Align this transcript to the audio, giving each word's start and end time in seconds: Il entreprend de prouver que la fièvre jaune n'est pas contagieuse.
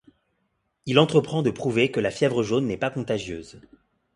Il 0.87 0.97
entreprend 0.97 1.43
de 1.43 1.51
prouver 1.51 1.91
que 1.91 1.99
la 1.99 2.09
fièvre 2.09 2.41
jaune 2.41 2.65
n'est 2.65 2.75
pas 2.75 2.89
contagieuse. 2.89 3.61